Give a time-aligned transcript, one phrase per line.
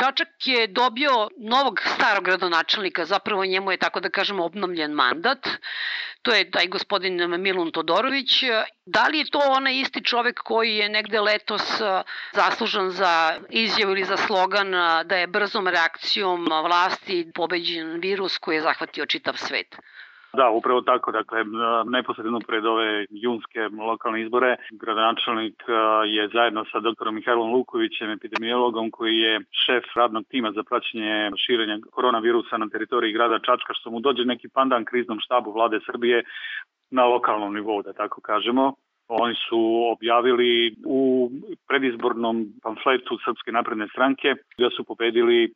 [0.00, 5.48] Čačak je dobio novog starog gradonačelnika, zapravo njemu je, tako da kažemo, obnovljen mandat.
[6.22, 8.44] To je taj gospodin Milun Todorović.
[8.86, 11.62] Da li je to onaj isti čovek koji je negde letos
[12.32, 14.70] zaslužan za izjavu ili za slogan
[15.04, 19.76] da je brzom reakcijom vlasti pobeđen virus koji je zahvatio čitav svet?
[20.32, 21.12] Da, upravo tako.
[21.12, 21.44] Dakle,
[21.84, 25.62] neposredno pred ove junske lokalne izbore, gradonačelnik
[26.06, 31.78] je zajedno sa doktorom Mihajlom Lukovićem, epidemiologom koji je šef radnog tima za praćenje širenja
[31.90, 36.24] koronavirusa na teritoriji grada Čačka, što mu dođe neki pandan kriznom štabu vlade Srbije
[36.90, 38.72] na lokalnom nivou, da tako kažemo.
[39.08, 39.60] Oni su
[39.92, 41.30] objavili u
[41.68, 45.52] predizbornom pamfletu Srpske napredne stranke da su pobedili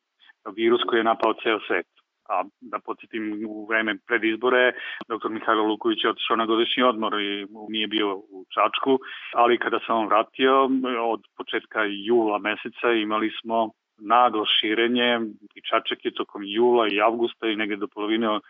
[0.57, 1.87] virus koji je napao ceo svet
[2.29, 4.73] a da podsjetim u vreme pred izbore,
[5.09, 5.29] dr.
[5.31, 8.99] Mihajlo Luković je otišao na godišnji odmor i nije bio u Čačku,
[9.35, 10.65] ali kada sam on vratio,
[11.13, 15.21] od početka jula meseca imali smo naglo širenje
[15.55, 18.41] i Čačak je tokom jula i avgusta i negde do polovine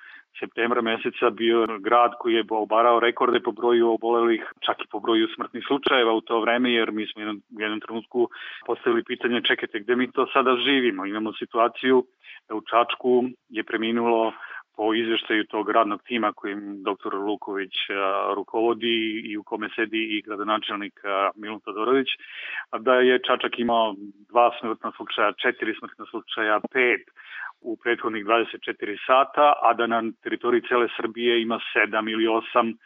[0.41, 5.29] septembra meseca bio grad koji je obarao rekorde po broju obolelih, čak i po broju
[5.35, 7.23] smrtnih slučajeva u to vreme, jer mi smo
[7.57, 8.29] u jednom trenutku
[8.67, 11.07] postavili pitanje čekajte gde mi to sada živimo.
[11.07, 12.05] Imamo situaciju
[12.49, 14.33] da u Čačku je preminulo
[14.77, 17.15] po izveštaju tog radnog tima kojim dr.
[17.15, 17.75] Luković
[18.35, 21.01] rukovodi i u kome sedi i gradonačelnik
[21.35, 22.09] Milun Todorović,
[22.79, 23.95] da je Čačak imao
[24.29, 27.03] dva smrtna slučaja, četiri smrtna slučaja, pet
[27.61, 32.77] u prethodnih 24 sata, a da na teritoriji cele Srbije ima 7 ili 8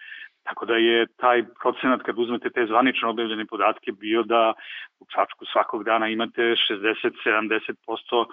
[0.49, 4.53] Tako da je taj procenat, kad uzmete te zvanično objavljene podatke, bio da
[5.01, 8.25] u Čačku svakog dana imate 60-70%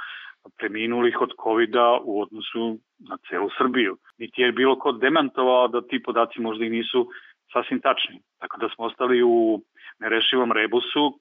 [0.57, 3.97] preminulih od covid u odnosu na celu Srbiju.
[4.17, 7.07] Niti je bilo ko demantovao da ti podaci možda i nisu
[7.53, 8.21] sasvim tačni.
[8.39, 9.61] Tako da smo ostali u
[9.99, 11.19] nerešivom rebusu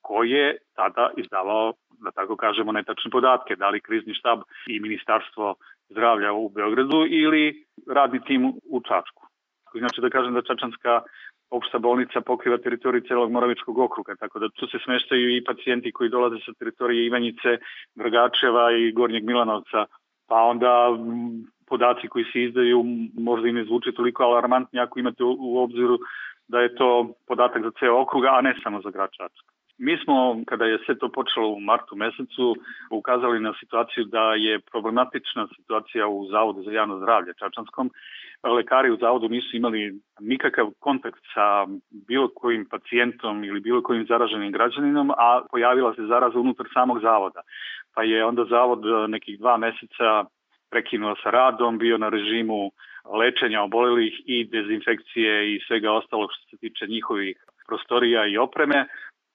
[0.00, 5.54] koji je tada izdavao, da tako kažemo, netačne podatke, da li krizni štab i ministarstvo
[5.88, 9.29] zdravlja u Beogradu ili radni tim u Čačku.
[9.78, 11.02] Znači da kažem da Čačanska
[11.50, 16.10] opšta bolnica pokriva teritoriju celog Moravičkog okruga, tako da tu se smeštaju i pacijenti koji
[16.10, 17.58] dolaze sa teritorije Ivanjice,
[17.94, 19.86] Dragačeva i Gornjeg Milanovca,
[20.28, 20.98] pa onda
[21.66, 22.84] podaci koji se izdaju
[23.18, 25.98] možda i ne zvuče toliko alarmantni ako imate u obziru
[26.48, 29.59] da je to podatak za ceo okruga, a ne samo za grad Čačka.
[29.82, 32.56] Mi smo, kada je sve to počelo u martu mesecu,
[32.90, 37.90] ukazali na situaciju da je problematična situacija u Zavodu za javno zdravlje Čačanskom.
[38.56, 41.66] Lekari u Zavodu nisu imali nikakav kontakt sa
[42.08, 47.40] bilo kojim pacijentom ili bilo kojim zaraženim građaninom, a pojavila se zaraza unutar samog Zavoda.
[47.94, 50.24] Pa je onda Zavod nekih dva meseca
[50.70, 52.70] prekinuo sa radom, bio na režimu
[53.18, 57.36] lečenja obolelih i dezinfekcije i svega ostalog što se tiče njihovih
[57.66, 58.86] prostorija i opreme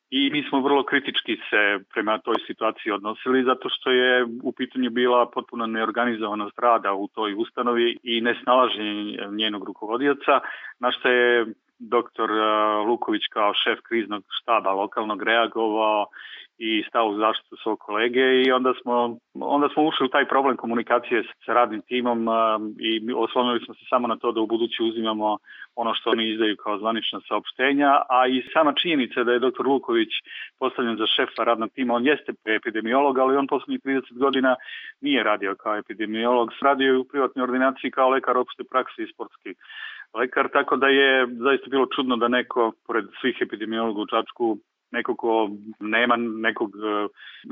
[0.10, 4.90] i mi smo vrlo kritički se prema toj situaciji odnosili zato što je u pitanju
[4.90, 10.40] bila potpuno neorganizovanost rada u toj ustanovi i nesnalaženje njenog rukovodioca,
[10.80, 11.46] na što je
[11.80, 12.30] doktor
[12.88, 16.06] Luković kao šef kriznog štaba lokalnog reagovao
[16.58, 20.58] i stao u zaštitu svog kolege i onda smo, onda smo ušli u taj problem
[20.58, 22.28] komunikacije sa radnim timom
[22.80, 25.38] i oslonili smo se samo na to da u budući uzimamo
[25.76, 29.66] ono što oni izdaju kao zvanična saopštenja, a i sama činjenica da je dr.
[29.66, 30.10] Luković
[30.60, 34.56] postavljen za šefa radnog tima, on jeste epidemiolog, ali on poslednjih 30 godina
[35.02, 39.54] nije radio kao epidemiolog, radio je u privatnoj ordinaciji kao lekar opšte prakse i sportski
[40.14, 44.58] lekar, tako da je zaista bilo čudno da neko, pored svih epidemiologa u Čačku,
[44.92, 47.08] neko ko nema nekog e,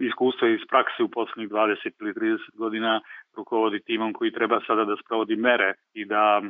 [0.05, 3.01] iskustva iz prakse u poslednjih 20 ili 30 godina
[3.37, 6.41] rukovodi timom koji treba sada da sprovodi mere i da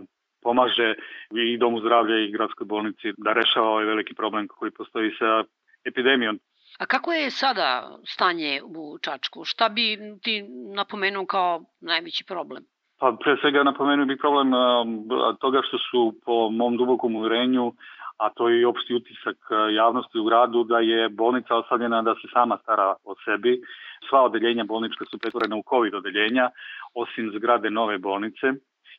[0.44, 0.94] pomaže
[1.32, 5.44] i domu zdravlja i gradskoj bolnici da rešava ovaj veliki problem koji postoji sa
[5.86, 6.40] epidemijom.
[6.80, 9.46] A kako je sada stanje u Čačku?
[9.46, 10.46] Šta bi ti
[10.76, 12.64] napomenuo kao najveći problem?
[13.00, 14.86] Pa pre svega napomenuo bih problem a,
[15.40, 17.74] toga što su po mom dubokom uverenju
[18.18, 19.38] a to je i opšti utisak
[19.76, 23.62] javnosti u gradu da je bolnica ostavljena da se sama stara o sebi.
[24.10, 26.50] Sva odeljenja bolnička su pretvorena u COVID odeljenja,
[26.94, 28.48] osim zgrade nove bolnice.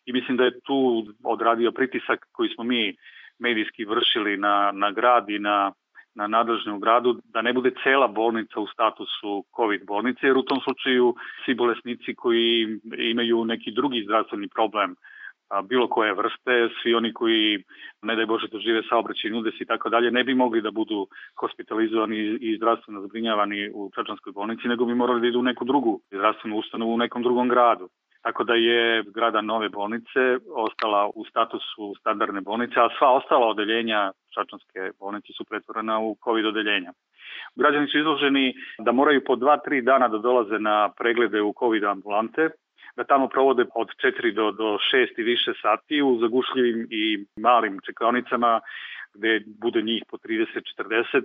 [0.06, 2.96] I mislim da je tu odradio pritisak koji smo mi
[3.38, 5.72] medijski vršili na, na grad i na
[6.14, 10.42] na nadležne u gradu, da ne bude cela bolnica u statusu COVID bolnice, jer u
[10.42, 11.14] tom slučaju
[11.44, 14.96] svi bolesnici koji imaju neki drugi zdravstveni problem
[15.62, 17.64] bilo koje vrste, svi oni koji,
[18.02, 21.06] ne daj Bože, dožive saobraćaj udes i tako dalje, ne bi mogli da budu
[21.40, 26.00] hospitalizovani i zdravstveno zbrinjavani u Čačanskoj bolnici, nego bi morali da idu u neku drugu
[26.10, 27.88] zdravstvenu ustanovu u nekom drugom gradu.
[28.24, 34.12] tako da je zgrada nove bolnice ostala u statusu standardne bolnice, a sva ostala odeljenja
[34.34, 36.92] Čačanske bolnice su pretvorena u COVID odeljenja.
[37.56, 42.50] Građani su izloženi da moraju po 2-3 dana da dolaze na preglede u COVID ambulante,
[42.96, 47.78] da tamo provode od 4 do, do 6 i više sati u zagušljivim i malim
[47.86, 48.60] čekaonicama
[49.14, 51.22] gde bude njih po 30-40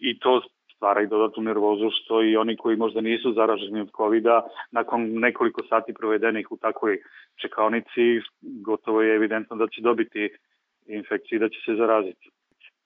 [0.00, 0.42] i to
[0.76, 4.24] stvara i dodatnu nervozu što i oni koji možda nisu zaraženi od covid
[4.70, 6.98] nakon nekoliko sati provedenih u takvoj
[7.40, 10.30] čekaonici gotovo je evidentno da će dobiti
[10.86, 12.30] infekciju i da će se zaraziti.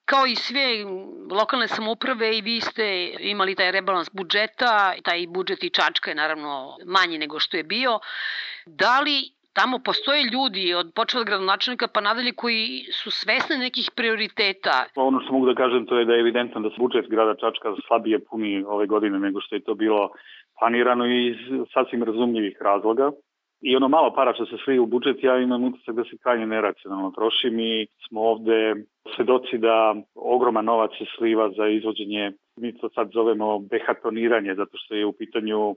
[0.07, 0.85] Kao i sve
[1.31, 6.77] lokalne samouprave i vi ste imali taj rebalans budžeta, taj budžet i Čačka je naravno
[6.85, 7.99] manji nego što je bio.
[8.67, 9.17] Da li
[9.53, 14.85] tamo postoje ljudi od počela gradonačelnika pa nadalje koji su svesni nekih prioriteta.
[14.95, 17.75] Ono što mogu da kažem to je da je evidentno da se budžet grada Čačka
[17.87, 20.11] slabije puni ove godine nego što je to bilo
[20.59, 21.37] planirano iz
[21.75, 23.11] sasvim razumljivih razloga.
[23.61, 26.47] I ono malo para što se slije u budžet, ja imam utisak da se krajnje
[26.47, 27.51] neracionalno troši.
[27.51, 28.75] Mi smo ovde
[29.17, 34.95] svedoci da ogroman novac se sliva za izvođenje, mi to sad zovemo behatoniranje, zato što
[34.95, 35.77] je u pitanju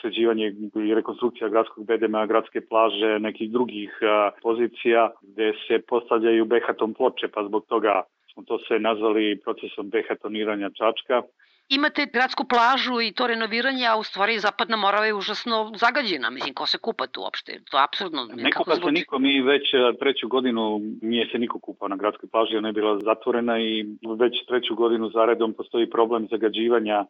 [0.00, 0.54] sređivanje
[0.88, 3.98] i rekonstrukcija gradskog bedema, gradske plaže, nekih drugih
[4.42, 8.02] pozicija gde se postavljaju behaton ploče, pa zbog toga
[8.32, 11.22] smo to sve nazvali procesom behatoniranja Čačka
[11.68, 16.30] imate gradsku plažu i to renoviranje, a u stvari zapadna Morava je užasno zagađena.
[16.30, 17.60] Mislim, ko se kupa tu uopšte?
[17.70, 18.28] To je absurdno.
[18.34, 22.28] Ne kupa se niko, mi već e, treću godinu nije se niko kupao na gradskoj
[22.28, 23.86] plaži, ona je bila zatvorena i
[24.18, 27.04] već treću godinu zaredom postoji problem zagađivanja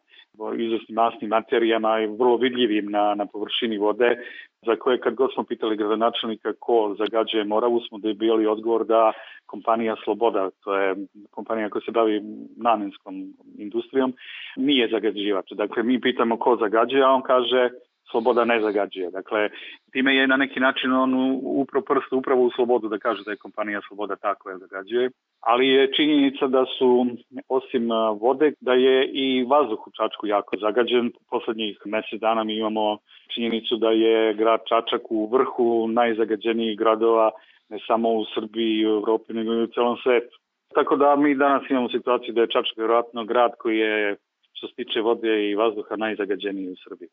[0.57, 4.17] izvesnim masnim materijama i vrlo vidljivim na, na površini vode,
[4.65, 9.11] za koje kad god smo pitali gradonačelnika ko zagađuje Moravu, smo dobili odgovor da
[9.49, 10.95] kompanija Sloboda, to je
[11.31, 12.21] kompanija koja se bavi
[12.57, 13.13] namenskom
[13.57, 14.13] industrijom,
[14.55, 15.51] nije zagađivač.
[15.51, 17.69] Dakle, mi pitamo ko zagađuje, a on kaže
[18.11, 19.11] sloboda ne zagađuje.
[19.11, 19.49] Dakle,
[19.91, 21.13] time je na neki način on
[21.43, 25.09] upro prst upravo u slobodu da kaže da je kompanija Sloboda ta koja zagađuje.
[25.39, 27.05] Ali je činjenica da su,
[27.49, 27.89] osim
[28.21, 31.11] vode, da je i vazduh u Čačku jako zagađen.
[31.29, 32.97] Poslednjih mesec dana mi imamo
[33.33, 37.31] činjenicu da je grad Čačak u vrhu najzagađenijih gradova
[37.69, 40.37] ne samo u Srbiji i u Evropi, nego i u celom svetu.
[40.73, 44.15] Tako da mi danas imamo situaciju da je Čačak vjerojatno grad koji je
[44.53, 47.09] što se tiče vode i vazduha najzagađeniji u Srbiji.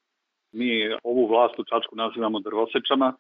[0.53, 0.71] Mi
[1.05, 3.13] ovu vlast u Čačku nazivamo drvosečama,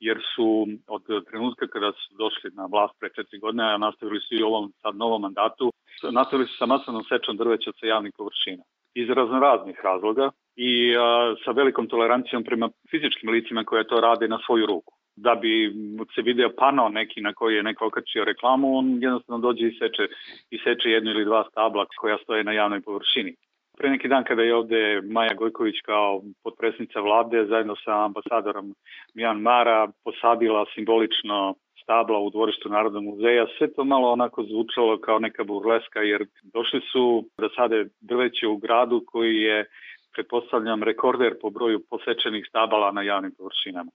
[0.00, 4.34] jer su od trenutka kada su došli na vlast pre četiri godine, a nastavili su
[4.34, 5.72] i u ovom sad novom mandatu,
[6.10, 8.62] nastavili su sa masovnom sečom drveća sa javnih površina
[8.94, 14.38] iz raznoraznih razloga i a, sa velikom tolerancijom prema fizičkim licima koje to rade na
[14.46, 14.94] svoju ruku.
[15.16, 15.72] Da bi
[16.14, 20.02] se video pano neki na koji je neko okačio reklamu, on jednostavno dođe i seče,
[20.50, 23.34] i seče jedno ili dva stabla koja stoje na javnoj površini.
[23.78, 28.74] Pre neki dan kada je ovde Maja Gojković kao potpresnica vlade zajedno sa ambasadorom
[29.14, 35.18] Mijan Mara posadila simbolično stabla u dvorištu Narodnog muzeja, sve to malo onako zvučalo kao
[35.18, 39.64] neka burleska jer došli su da sade drveće u gradu koji je
[40.12, 43.90] pretpostavljam rekorder po broju posečenih stabala na javnim površinama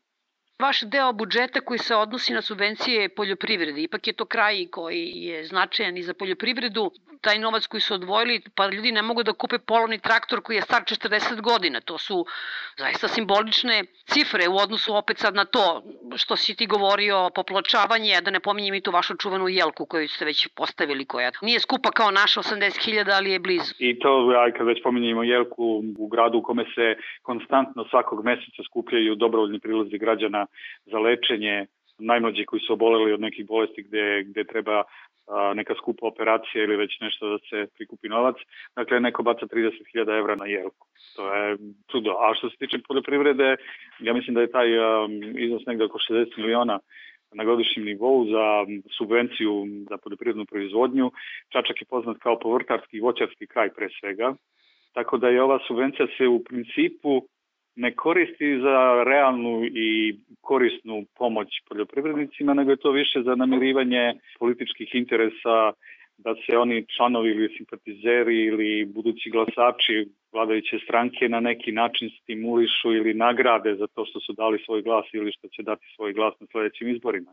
[0.60, 3.82] vaš deo budžeta koji se odnosi na subvencije poljoprivrede.
[3.82, 6.92] Ipak je to kraj koji je značajan i za poljoprivredu.
[7.22, 10.62] Taj novac koji su odvojili, pa ljudi ne mogu da kupe polovni traktor koji je
[10.62, 11.82] star 40 godina.
[11.82, 12.26] To su
[12.78, 15.84] zaista simbolične cifre u odnosu opet sad na to
[16.16, 20.26] što si ti govorio, popločavanje, da ne pominjem i tu vašu čuvenu jelku koju ste
[20.26, 23.74] već postavili, koja nije skupa kao naša 80.000, ali je blizu.
[23.80, 28.64] I to, aj kad već pominjemo jelku u gradu u kome se konstantno svakog meseca
[28.70, 30.47] skupljaju dobrovoljni prilazi građana
[30.86, 31.66] za lečenje
[32.00, 34.84] najmlađi koji su oboleli od nekih bolesti gde, gde treba
[35.56, 38.36] neka skupa operacija ili već nešto da se prikupi novac.
[38.76, 40.88] Dakle, neko baca 30.000 evra na jelku.
[41.16, 41.58] To je
[41.92, 42.12] čudo.
[42.12, 43.56] A što se tiče poljoprivrede,
[44.00, 44.68] ja mislim da je taj
[45.36, 46.80] iznos negde oko 60 miliona
[47.34, 48.66] na godišnjem nivou za
[48.98, 51.12] subvenciju za poljoprivrednu proizvodnju.
[51.50, 54.34] Čačak je poznat kao povrtarski i voćarski kraj pre svega.
[54.94, 57.28] Tako da je ova subvencija se u principu
[57.78, 64.96] ne koristi za realnu i korisnu pomoć poljoprivrednicima, nego je to više za namirivanje političkih
[64.96, 65.72] interesa
[66.18, 72.94] da se oni članovi ili simpatizeri ili budući glasači vladajuće stranke na neki način stimulišu
[72.94, 76.34] ili nagrade za to što su dali svoj glas ili što će dati svoj glas
[76.40, 77.32] na sledećim izborima.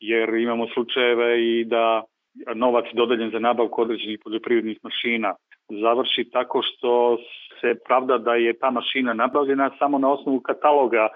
[0.00, 2.02] Jer imamo slučajeve i da
[2.54, 5.34] novac dodeljen za nabavku određenih poljoprivrednih mašina
[5.68, 7.18] završi tako što
[7.60, 11.08] se pravda da je ta mašina nabavljena samo na osnovu kataloga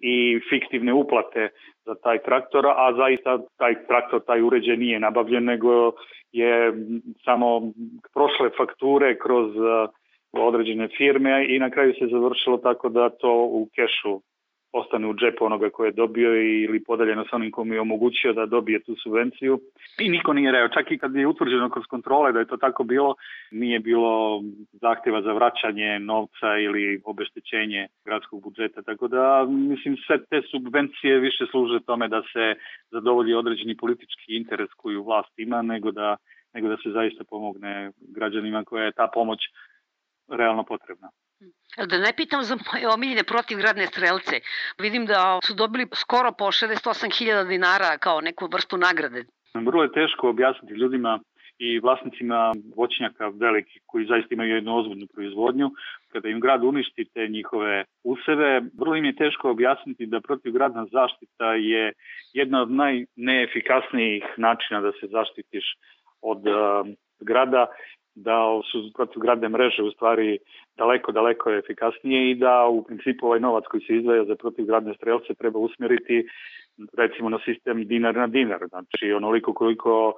[0.00, 1.48] i fiktivne uplate
[1.84, 5.92] za taj traktor, a zaista taj traktor, taj uređaj nije nabavljen, nego
[6.32, 6.72] je
[7.24, 7.60] samo
[8.14, 9.90] prošle fakture kroz uh,
[10.32, 14.20] određene firme i na kraju se završilo tako da to u kešu
[14.72, 18.46] ostane u džepu onoga koje je dobio ili podeljeno sa onim kom je omogućio da
[18.46, 19.60] dobije tu subvenciju.
[19.98, 22.84] I niko nije reo, čak i kad je utvrđeno kroz kontrole da je to tako
[22.84, 23.14] bilo,
[23.50, 28.82] nije bilo zahtjeva za vraćanje novca ili obeštećenje gradskog budžeta.
[28.82, 32.54] Tako da, mislim, sve te subvencije više služe tome da se
[32.90, 36.16] zadovolji određeni politički interes koju vlast ima, nego da,
[36.54, 39.38] nego da se zaista pomogne građanima koja je ta pomoć
[40.28, 41.08] realno potrebna.
[41.76, 44.40] Da ne pitam za moje omiljene protivgradne strelce.
[44.78, 49.24] Vidim da su dobili skoro po 68.000 dinara kao neku vrstu nagrade.
[49.54, 51.20] Vrlo je teško objasniti ljudima
[51.58, 55.70] i vlasnicima voćnjaka veliki koji zaista imaju jednu ozbiljnu proizvodnju,
[56.12, 61.54] kada im grad uništi te njihove useve, vrlo im je teško objasniti da protivgradna zaštita
[61.54, 61.92] je
[62.32, 65.64] jedna od najneefikasnijih načina da se zaštitiš
[66.22, 66.86] od uh,
[67.20, 67.66] grada
[68.22, 70.38] da su protivgradne mreže u stvari
[70.76, 75.34] daleko, daleko efikasnije i da u principu ovaj novac koji se izdvaja za protivgradne strelce
[75.34, 76.28] treba usmeriti
[76.96, 78.60] recimo na sistem dinar na dinar.
[78.68, 80.14] Znači onoliko koliko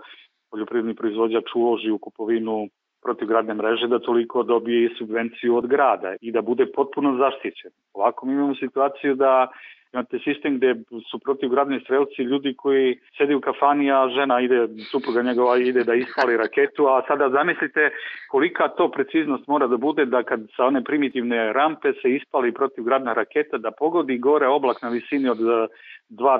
[0.51, 2.69] poljoprivredni proizvođač uloži u kupovinu
[3.03, 7.71] protivgradne mreže da toliko dobije subvenciju od grada i da bude potpuno zaštićen.
[7.95, 9.49] Ovako mi imamo situaciju da
[9.93, 10.75] Imate sistem gde
[11.11, 15.95] su protivgradni strelci ljudi koji sedi u kafani, a žena ide, supruga njegova ide da
[15.95, 17.91] ispali raketu, a sada zamislite
[18.31, 23.13] kolika to preciznost mora da bude da kad sa one primitivne rampe se ispali protivgradna
[23.13, 25.69] raketa, da pogodi gore oblak na visini od 2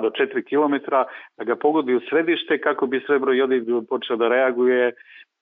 [0.01, 0.91] do 4 km,
[1.37, 4.91] da ga pogodi u središte kako bi srebro jodid počeo da reaguje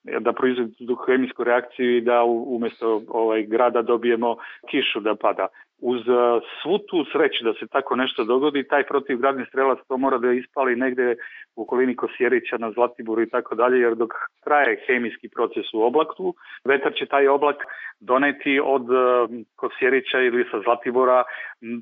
[0.04, 4.36] da proizvodi tu hemijsku reakciju i da umesto ovaj grada dobijemo
[4.70, 5.48] kišu da pada
[5.82, 10.18] uz uh, svu tu sreću da se tako nešto dogodi, taj protivgradni strelac to mora
[10.18, 11.16] da ispali negde
[11.56, 14.10] u okolini Kosjerića na Zlatiboru i tako dalje, jer dok
[14.44, 17.56] traje hemijski proces u oblaku, vetar će taj oblak
[18.00, 21.22] doneti od uh, Kosjerića ili sa Zlatibora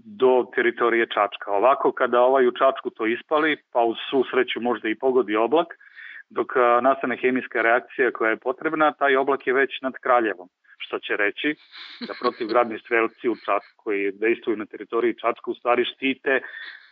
[0.05, 1.53] do teritorije Čačka.
[1.53, 5.67] Ovako, kada ovaj u Čačku to ispali, pa uz svu sreću možda i pogodi oblak,
[6.31, 11.17] dok nastane hemijska reakcija koja je potrebna, taj oblak je već nad Kraljevom što će
[11.17, 11.55] reći
[12.01, 16.41] da protivgradni strelci u Čačku koji dejstvuju na teritoriji Čačka u stvari štite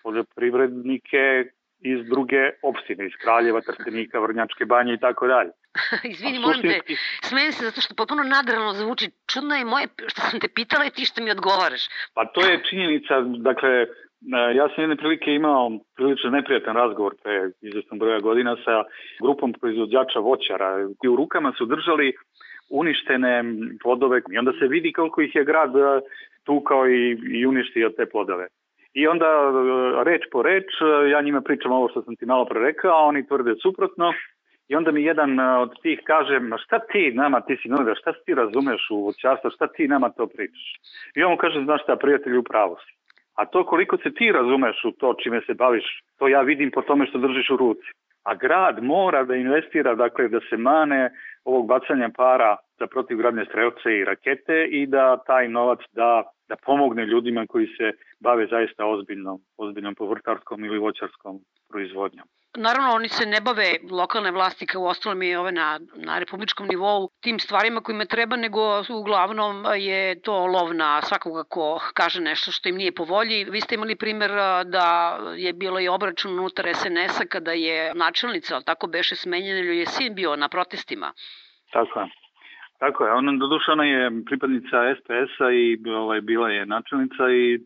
[0.03, 5.51] poljoprivrednike iz druge opštine, iz Kraljeva, Trstenika, Vrnjačke banje i tako dalje.
[6.13, 6.81] Izvini, molim te,
[7.23, 9.11] smejem se zato što potpuno nadralno zvuči.
[9.33, 11.83] Čudno je moje što sam te pitala i ti što mi odgovaraš.
[12.15, 13.87] Pa to je činjenica, dakle,
[14.55, 18.85] ja sam jedne prilike imao prilično neprijatan razgovor pre izvesnog broja godina sa
[19.23, 22.13] grupom proizvođača voćara i u rukama su držali
[22.71, 23.45] uništene
[23.83, 26.01] plodove i onda se vidi koliko ih je grad e,
[26.45, 28.47] tukao i, i uništio te plodove.
[28.95, 32.45] I onda e, reč po reč, e, ja njima pričam ovo što sam ti malo
[32.45, 34.13] pre rekao, a oni tvrde suprotno.
[34.69, 38.13] I onda mi jedan od tih kaže, ma šta ti nama, ti si novinar, šta
[38.13, 40.75] ti razumeš u voćarstvu, šta ti nama to pričaš?
[41.17, 42.99] I on mu kaže, znaš šta, prijatelju, pravo si.
[43.39, 45.85] A to koliko se ti razumeš u to čime se baviš,
[46.19, 47.89] to ja vidim po tome što držiš u ruci.
[48.25, 51.11] A grad mora da investira, dakle, da se mane
[51.45, 57.07] ovog bacanja para za protivgradne strelce i rakete i da taj novac da, da pomogne
[57.07, 61.41] ljudima koji se bave zaista ozbiljnom, ozbiljnom povrtarskom ili voćarskom
[61.71, 62.27] proizvodnjom.
[62.57, 67.11] Naravno, oni se ne bave lokalne vlasti kao ostalom i ove na, na republičkom nivou
[67.21, 72.69] tim stvarima kojima treba, nego uglavnom je to lov na svakoga ko kaže nešto što
[72.69, 73.45] im nije po volji.
[73.45, 74.31] Vi ste imali primer
[74.65, 79.87] da je bilo i obračun unutar SNS-a kada je načelnica, tako beše smenjena, ili je
[79.87, 81.13] sin bio na protestima.
[81.73, 82.28] Tako je.
[82.79, 87.59] Tako je, ona doduše ona je pripadnica SPS-a i ovaj, bila je načelnica i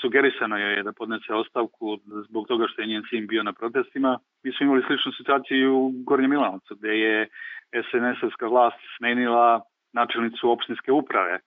[0.00, 1.98] sugerisano je da podnese ostavku
[2.28, 4.18] zbog toga što je njen sin bio na protestima.
[4.42, 7.28] Mi smo imali sličnu situaciju u Gornjem Milanovcu gde je
[7.72, 9.60] SNS-ovska vlast smenila
[9.92, 11.40] načelnicu opštinske uprave.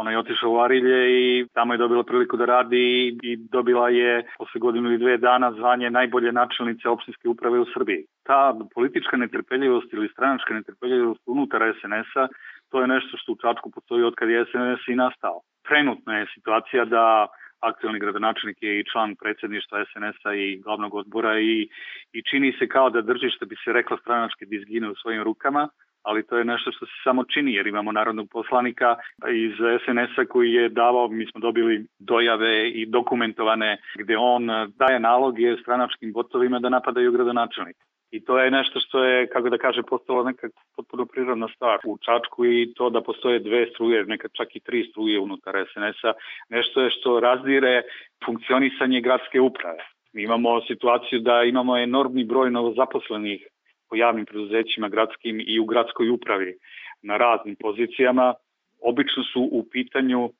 [0.00, 4.24] Ona je otišla u Arilje i tamo je dobila priliku da radi i dobila je
[4.38, 8.04] posle godinu ili dve dana zvanje najbolje načelnice opštinske uprave u Srbiji.
[8.22, 12.28] Ta politička netrpeljivost ili stranačka netrpeljivost unutar SNS-a
[12.70, 15.40] to je nešto što u Čačku postoji od kad je SNS i nastao.
[15.68, 17.26] Trenutna je situacija da
[17.60, 21.68] aktualni gradonačelnik je i član predsedništva SNS-a i glavnog odbora i,
[22.12, 25.68] i čini se kao da drži što bi se rekla stranačke dizgine u svojim rukama,
[26.02, 28.96] ali to je nešto što se samo čini jer imamo narodnog poslanika
[29.32, 29.52] iz
[29.84, 34.46] SNS-a koji je davao, mi smo dobili dojave i dokumentovane gde on
[34.78, 37.84] daje naloge stranačkim botovima da napadaju gradonačelnika.
[38.10, 41.98] I to je nešto što je, kako da kaže, postalo neka potpuno prirodna stvar u
[41.98, 46.12] Čačku i to da postoje dve struje, nekad čak i tri struje unutar SNS-a,
[46.48, 47.82] nešto je što razdire
[48.24, 49.84] funkcionisanje gradske uprave.
[50.12, 53.46] Mi imamo situaciju da imamo enormni broj novozaposlenih
[53.90, 56.54] po javnim preduzećima gradskim i u gradskoj upravi
[57.02, 58.34] na raznim pozicijama.
[58.82, 60.30] Obično su u pitanju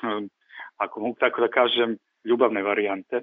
[0.00, 0.24] hm,
[0.76, 3.20] ako mogu tako da kažem, ljubavne varijante.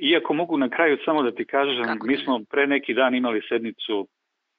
[0.00, 3.42] Iako mogu na kraju samo da ti kažem, Kako mi smo pre neki dan imali
[3.48, 4.06] sednicu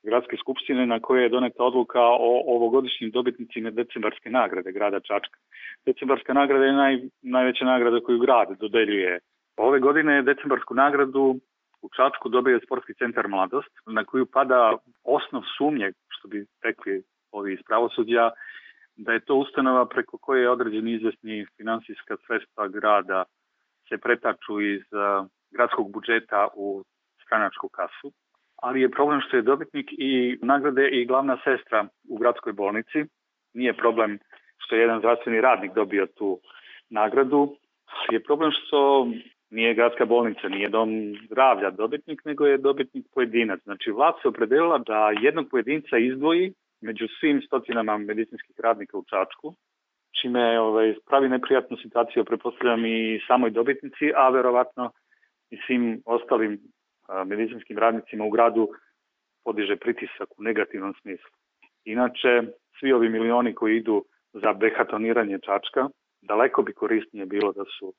[0.03, 5.39] gradske skupštine na kojoj je doneta odluka o ovogodišnjim dobitnicima decembarske nagrade grada Čačka.
[5.85, 9.19] Decembarska nagrada je naj, najveća nagrada koju grad dodeljuje.
[9.57, 11.35] Ove godine decembarsku nagradu
[11.83, 17.53] u Čačku dobije Sportski centar Mladost, na koju pada osnov sumnje, što bi rekli ovi
[17.53, 18.31] iz pravosuđa,
[18.95, 23.23] da je to ustanova preko koje određeni izvesni finansijska sredstva grada
[23.89, 26.83] se pretaču iz uh, gradskog budžeta u
[27.25, 28.11] stranačku kasu.
[28.61, 33.05] Ali je problem što je dobitnik i nagrade i glavna sestra u gradskoj bolnici.
[33.53, 34.19] Nije problem
[34.57, 36.39] što je jedan zdravstveni radnik dobio tu
[36.89, 37.55] nagradu.
[38.11, 39.07] Je problem što
[39.53, 40.89] nije gradska bolnica, nije dom
[41.25, 43.59] zdravlja dobitnik, nego je dobitnik pojedinac.
[43.63, 49.53] Znači, vlad se opredelila da jednog pojedinca izdvoji među svim stotinama medicinskih radnika u Čačku,
[50.21, 54.91] čime ovaj, pravi neprijatnu situaciju, prepostavljam i samoj dobitnici, a verovatno
[55.49, 56.59] i svim ostalim
[57.25, 58.69] medicinskim radnicima u gradu
[59.43, 61.29] podiže pritisak u negativnom smislu.
[61.85, 62.41] Inače,
[62.79, 65.89] svi ovi milioni koji idu za behatoniranje Čačka,
[66.21, 67.93] daleko bi korisnije bilo da su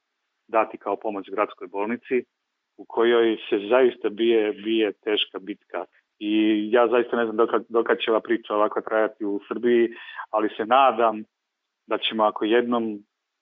[0.49, 2.25] dati kao pomoć gradskoj bolnici,
[2.77, 5.85] u kojoj se zaista bije, bije teška bitka
[6.19, 6.33] i
[6.73, 9.89] ja zaista ne znam dokad, dokad će ova priča ovako trajati u Srbiji,
[10.31, 11.25] ali se nadam
[11.87, 12.99] da ćemo ako jednom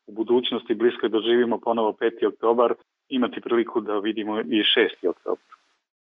[0.07, 2.27] u budućnosti bliskoj doživimo ponovo 5.
[2.27, 2.75] oktobar,
[3.09, 5.09] imati priliku da vidimo i 6.
[5.09, 5.62] oktobar.